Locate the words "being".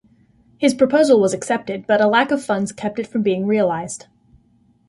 3.21-3.45